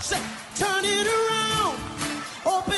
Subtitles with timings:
[0.00, 0.20] Say,
[0.54, 1.76] turn it around.
[2.46, 2.77] Open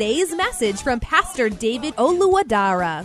[0.00, 3.04] message from Pastor David Oluwadara.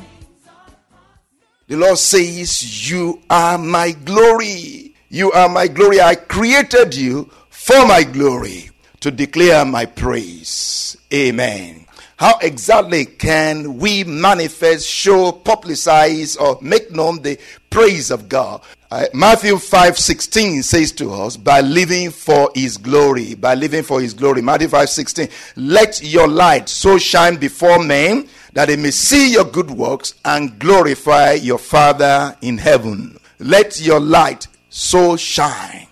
[1.68, 4.96] The Lord says, You are my glory.
[5.10, 6.00] You are my glory.
[6.00, 8.70] I created you for my glory
[9.02, 10.96] to declare my praise.
[11.14, 11.85] Amen.
[12.18, 17.38] How exactly can we manifest, show, publicize, or make known the
[17.70, 18.62] praise of God?
[18.90, 24.00] Uh, Matthew 5 16 says to us, by living for his glory, by living for
[24.00, 24.42] his glory.
[24.42, 25.28] Matthew 5 16,
[25.58, 30.58] let your light so shine before men that they may see your good works and
[30.58, 33.20] glorify your Father in heaven.
[33.40, 35.88] Let your light so shine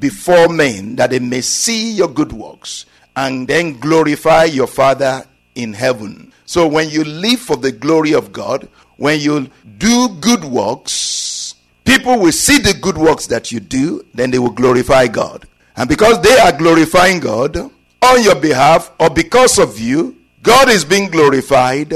[0.00, 5.24] before men that they may see your good works and then glorify your Father
[5.54, 6.32] in heaven.
[6.46, 9.48] So when you live for the glory of God, when you
[9.78, 14.50] do good works, people will see the good works that you do, then they will
[14.50, 15.46] glorify God.
[15.76, 20.84] And because they are glorifying God on your behalf or because of you, God is
[20.84, 21.92] being glorified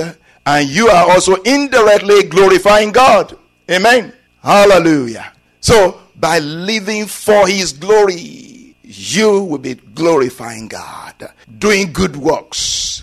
[0.47, 3.37] and you are also indirectly glorifying God.
[3.71, 4.13] Amen.
[4.43, 5.33] Hallelujah.
[5.61, 12.94] So, by living for His glory, you will be glorifying God, doing good works.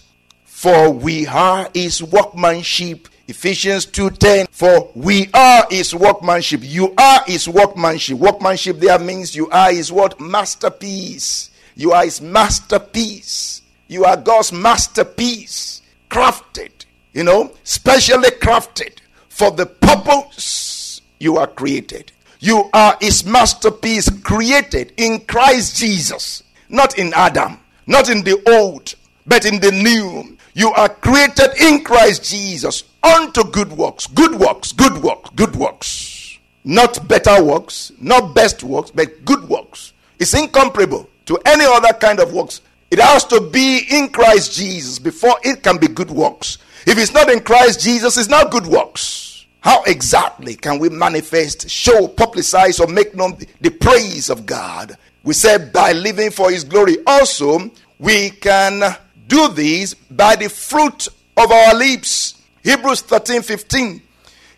[0.62, 3.08] For we are His workmanship.
[3.28, 6.60] Ephesians 2:10 For we are his workmanship.
[6.64, 8.20] You are his workmanship.
[8.20, 10.20] Workmanship there means you are his what?
[10.20, 11.50] Masterpiece.
[11.76, 13.64] You are his masterpiece.
[13.88, 15.82] You are God's masterpiece.
[16.12, 19.00] Crafted, you know, specially crafted
[19.30, 22.12] for the purpose you are created.
[22.40, 27.58] You are his masterpiece created in Christ Jesus, not in Adam,
[27.88, 28.94] not in the old,
[29.26, 30.38] but in the new.
[30.54, 36.40] You are created in Christ Jesus unto good works, good works, good works, good works.
[36.64, 39.94] Not better works, not best works, but good works.
[40.20, 42.62] It's incomparable to any other kind of works.
[42.92, 46.58] It has to be in Christ Jesus before it can be good works.
[46.86, 49.46] If it's not in Christ Jesus, it's not good works.
[49.62, 54.98] How exactly can we manifest, show, publicize, or make known the praise of God?
[55.24, 56.98] We said by living for His glory.
[57.06, 58.96] Also, we can
[59.32, 62.36] do this by the fruit of our lips.
[62.64, 64.02] Hebrews 13 15.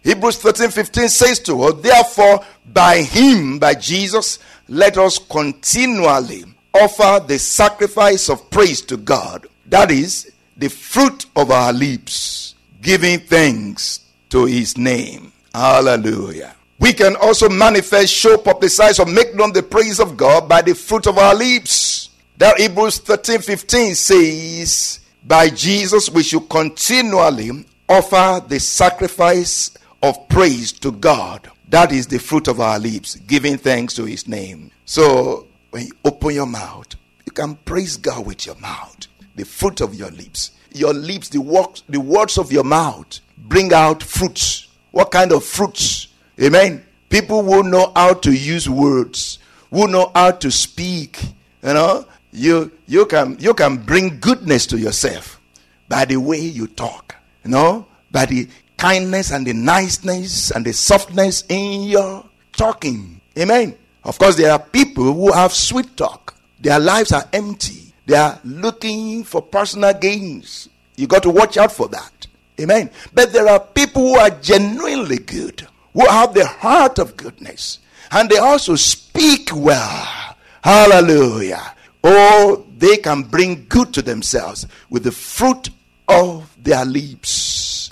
[0.04, 7.24] Hebrews 13 15 says to us, Therefore, by Him, by Jesus, let us continually offer
[7.26, 9.46] the sacrifice of praise to God.
[9.68, 15.32] That is the fruit of our lips, giving thanks to His name.
[15.54, 16.56] Hallelujah.
[16.80, 20.74] We can also manifest, show, publicize, or make known the praise of God by the
[20.74, 21.93] fruit of our lips.
[22.38, 29.72] That Hebrews 13 15 says, By Jesus we should continually offer the sacrifice
[30.02, 31.50] of praise to God.
[31.70, 34.72] That is the fruit of our lips, giving thanks to His name.
[34.86, 36.88] So, when you open your mouth,
[37.26, 40.52] you can praise God with your mouth, the fruit of your lips.
[40.74, 44.68] Your lips, the works, the words of your mouth, bring out fruits.
[44.92, 46.08] What kind of fruits?
[46.42, 46.84] Amen.
[47.10, 49.40] People who know how to use words,
[49.70, 51.22] who know how to speak.
[51.64, 55.40] You know, you you can you can bring goodness to yourself
[55.88, 57.16] by the way you talk.
[57.46, 63.22] You know, by the kindness and the niceness and the softness in your talking.
[63.38, 63.76] Amen.
[64.04, 66.36] Of course, there are people who have sweet talk.
[66.60, 67.94] Their lives are empty.
[68.06, 70.68] They are looking for personal gains.
[70.96, 72.28] You got to watch out for that.
[72.60, 72.92] Amen.
[73.14, 77.80] But there are people who are genuinely good, who have the heart of goodness,
[78.12, 80.36] and they also speak well.
[80.64, 81.73] Hallelujah.
[82.04, 85.70] Or they can bring good to themselves with the fruit
[86.08, 87.92] of their lips.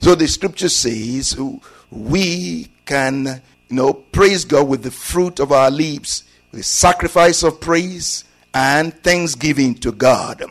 [0.00, 1.36] So the scripture says
[1.90, 6.22] we can, you know, praise God with the fruit of our lips,
[6.52, 8.24] with sacrifice of praise
[8.54, 10.42] and thanksgiving to God.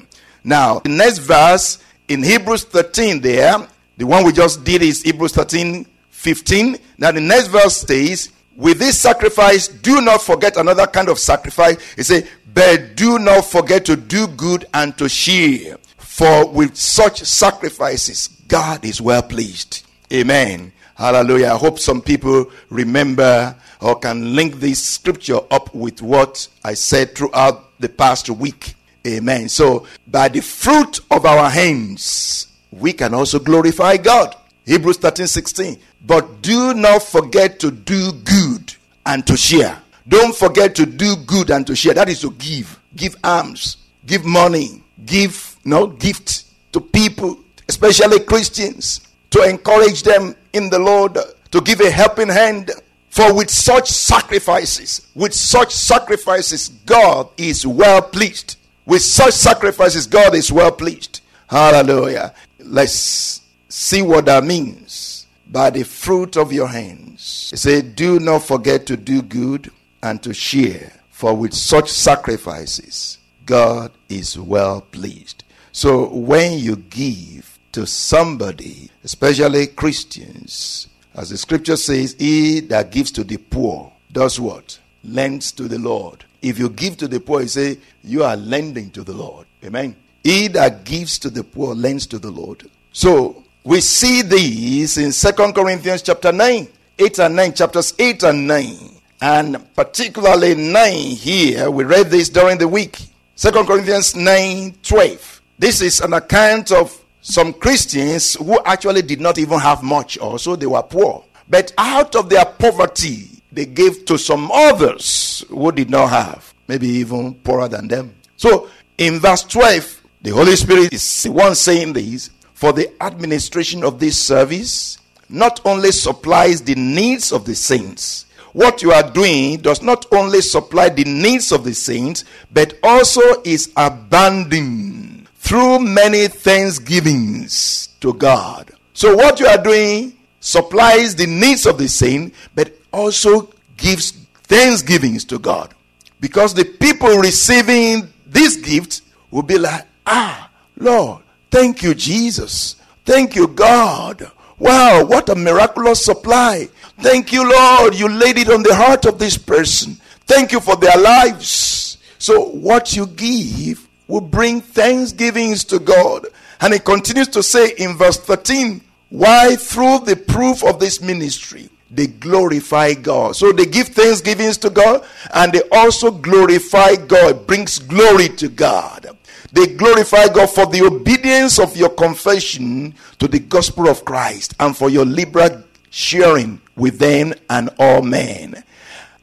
[0.43, 3.67] Now, the next verse in Hebrews 13 there,
[3.97, 5.85] the one we just did is Hebrews 13
[6.17, 6.77] 15.
[6.97, 11.77] Now the next verse says, with this sacrifice, do not forget another kind of sacrifice.
[11.95, 15.77] He said, but do not forget to do good and to share.
[15.97, 19.85] For with such sacrifices, God is well pleased.
[20.11, 20.71] Amen.
[20.95, 21.49] Hallelujah.
[21.53, 27.13] I hope some people remember or can link this scripture up with what I said
[27.13, 28.73] throughout the past week.
[29.05, 29.49] Amen.
[29.49, 34.35] So, by the fruit of our hands, we can also glorify God.
[34.67, 35.79] Hebrews 13 16.
[36.05, 38.75] But do not forget to do good
[39.05, 39.81] and to share.
[40.07, 41.93] Don't forget to do good and to share.
[41.93, 42.79] That is to give.
[42.95, 50.69] Give alms, give money, give no gift to people, especially Christians, to encourage them in
[50.69, 51.17] the Lord,
[51.51, 52.71] to give a helping hand.
[53.09, 58.57] For with such sacrifices, with such sacrifices, God is well pleased.
[58.85, 61.21] With such sacrifices, God is well pleased.
[61.49, 62.33] Hallelujah.
[62.59, 65.27] Let's see what that means.
[65.49, 67.49] By the fruit of your hands.
[67.51, 69.71] He said, Do not forget to do good
[70.03, 75.45] and to share, for with such sacrifices, God is well pleased.
[75.71, 83.11] So when you give to somebody, especially Christians, as the scripture says, he that gives
[83.13, 84.79] to the poor does what?
[85.03, 86.25] Lends to the Lord.
[86.41, 89.47] If you give to the poor, you say, you are lending to the Lord.
[89.63, 89.95] Amen.
[90.23, 92.69] He that gives to the poor lends to the Lord.
[92.91, 98.47] So we see these in Second Corinthians chapter 9, 8 and 9, chapters 8 and
[98.47, 98.75] 9.
[99.19, 102.97] And particularly 9 here, we read this during the week.
[103.35, 105.41] Second Corinthians 9, 12.
[105.59, 110.55] This is an account of some Christians who actually did not even have much, also
[110.55, 111.25] they were poor.
[111.49, 116.87] But out of their poverty, they gave to some others who did not have, maybe
[116.87, 118.15] even poorer than them.
[118.37, 123.83] So in verse 12, the Holy Spirit is the one saying this for the administration
[123.83, 124.97] of this service
[125.29, 128.25] not only supplies the needs of the saints.
[128.51, 133.21] What you are doing does not only supply the needs of the saints, but also
[133.43, 138.71] is abandoning through many thanksgivings to God.
[138.93, 144.13] So, what you are doing supplies the needs of the saint, but also gives
[144.45, 145.75] thanksgivings to God.
[146.19, 152.75] Because the people receiving this gift will be like, ah, Lord, thank you, Jesus.
[153.05, 154.31] Thank you, God.
[154.59, 156.67] Wow, what a miraculous supply.
[156.99, 157.95] Thank you, Lord.
[157.95, 159.97] You laid it on the heart of this person.
[160.25, 161.97] Thank you for their lives.
[162.17, 166.27] So, what you give will bring thanksgivings to God.
[166.59, 171.69] And he continues to say in verse 13, why through the proof of this ministry
[171.89, 173.35] they glorify God.
[173.35, 179.16] So they give thanksgivings to God and they also glorify God, brings glory to God.
[179.57, 184.77] They glorify God for the obedience of your confession to the gospel of Christ and
[184.77, 188.63] for your liberal sharing with them and all men.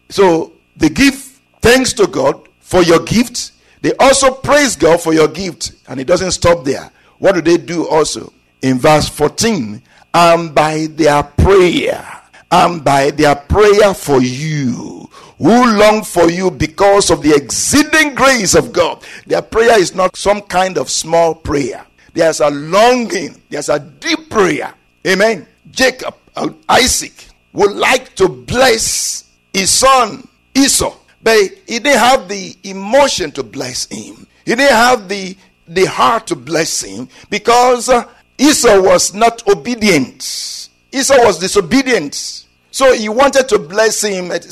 [0.09, 1.15] So they give
[1.63, 3.53] thanks to God for your gift.
[3.83, 5.71] they also praise God for your gift.
[5.87, 6.91] And it doesn't stop there.
[7.19, 8.33] What do they do also?
[8.61, 9.81] In verse 14,
[10.15, 12.05] and by their prayer,
[12.51, 15.09] and by their prayer for you,
[15.39, 19.03] who long for you because of the exceeding grace of God.
[19.27, 21.85] Their prayer is not some kind of small prayer.
[22.13, 24.73] There's a longing, there's a deep prayer.
[25.07, 25.47] Amen.
[25.71, 30.95] Jacob, uh, Isaac, would like to bless his son Esau
[31.25, 34.27] but he didn't have the emotion to bless him.
[34.45, 35.35] He didn't have the,
[35.67, 38.05] the heart to bless him because uh,
[38.37, 40.69] Esau was not obedient.
[40.93, 42.47] Esau was disobedient.
[42.71, 44.45] So he wanted to bless him and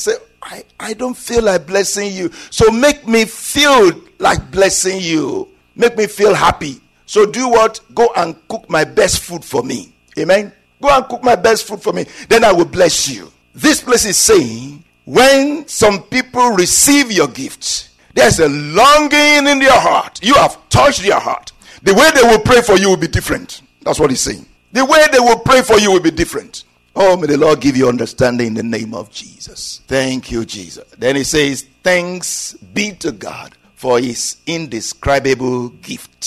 [0.43, 2.31] I, I don't feel like blessing you.
[2.51, 5.49] So make me feel like blessing you.
[5.77, 6.81] Make me feel happy.
[7.07, 7.81] So do what?
[7.95, 9.93] Go and cook my best food for me.
[10.19, 10.53] Amen.
[10.81, 12.07] Go and cook my best food for me.
[12.29, 13.31] Then I will bless you.
[13.55, 19.79] This place is saying when some people receive your gifts, there's a longing in their
[19.79, 20.23] heart.
[20.23, 21.53] You have touched their heart.
[21.83, 23.63] The way they will pray for you will be different.
[23.83, 24.47] That's what he's saying.
[24.73, 26.65] The way they will pray for you will be different.
[26.95, 29.81] Oh, may the Lord give you understanding in the name of Jesus.
[29.87, 30.85] Thank you, Jesus.
[30.99, 36.25] Then he says, Thanks be to God for his indescribable gift.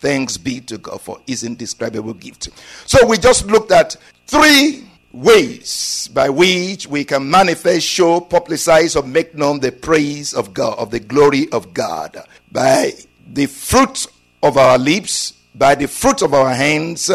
[0.00, 2.50] Thanks be to God for his indescribable gift.
[2.86, 9.06] So we just looked at three ways by which we can manifest, show, publicize, or
[9.06, 12.22] make known the praise of God, of the glory of God.
[12.52, 12.92] By
[13.32, 14.06] the fruit
[14.42, 17.10] of our lips, by the fruit of our hands,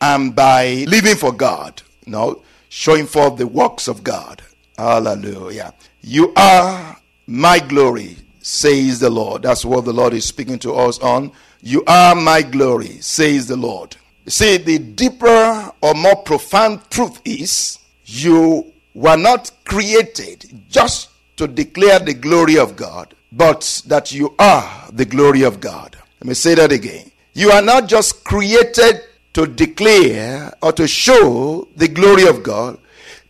[0.00, 1.82] and by living for God.
[2.10, 4.42] Know, showing forth the works of God.
[4.76, 5.74] Hallelujah.
[6.02, 9.42] You are my glory, says the Lord.
[9.42, 11.32] That's what the Lord is speaking to us on.
[11.62, 13.96] You are my glory, says the Lord.
[14.26, 21.98] See, the deeper or more profound truth is you were not created just to declare
[21.98, 25.96] the glory of God, but that you are the glory of God.
[26.20, 27.10] Let me say that again.
[27.34, 29.00] You are not just created
[29.32, 32.78] to declare or to show the glory of God.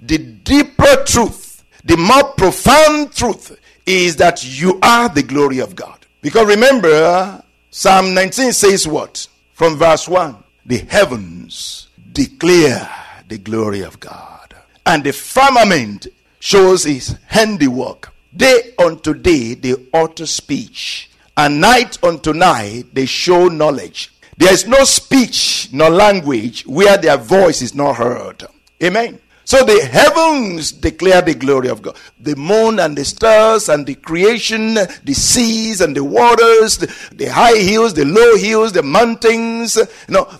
[0.00, 6.06] The deeper truth, the more profound truth is that you are the glory of God.
[6.22, 9.26] Because remember, Psalm 19 says what?
[9.52, 12.90] From verse 1 The heavens declare
[13.28, 14.54] the glory of God,
[14.84, 16.06] and the firmament
[16.40, 18.12] shows his handiwork.
[18.34, 24.12] Day unto day they utter speech, and night unto night they show knowledge.
[24.36, 28.46] There is no speech nor language where their voice is not heard.
[28.82, 29.18] Amen.
[29.44, 31.96] So the heavens declare the glory of God.
[32.20, 37.26] The moon and the stars and the creation, the seas and the waters, the, the
[37.26, 40.30] high hills, the low hills, the mountains, you know,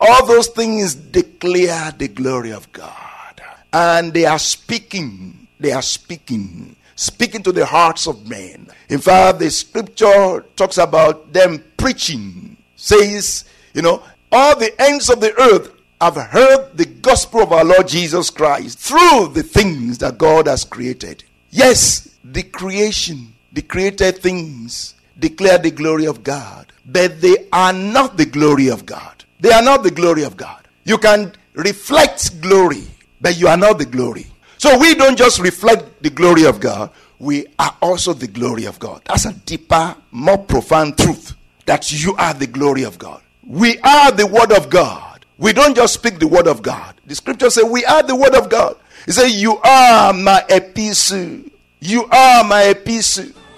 [0.00, 3.42] all those things declare the glory of God.
[3.72, 5.48] And they are speaking.
[5.60, 6.76] They are speaking.
[6.94, 8.68] Speaking to the hearts of men.
[8.88, 12.55] In fact, the scripture talks about them preaching.
[12.86, 14.00] Says, you know,
[14.30, 18.78] all the ends of the earth have heard the gospel of our Lord Jesus Christ
[18.78, 21.24] through the things that God has created.
[21.50, 28.16] Yes, the creation, the created things declare the glory of God, but they are not
[28.16, 29.24] the glory of God.
[29.40, 30.68] They are not the glory of God.
[30.84, 32.84] You can reflect glory,
[33.20, 34.28] but you are not the glory.
[34.58, 38.78] So we don't just reflect the glory of God, we are also the glory of
[38.78, 39.02] God.
[39.06, 43.20] That's a deeper, more profound truth that you are the glory of God.
[43.46, 45.16] We are the Word of God.
[45.38, 46.94] We don't just speak the word of God.
[47.04, 48.76] The scripture says we are the word of God.
[49.04, 51.42] He said, You are my epistle.
[51.80, 53.28] You are my epistle.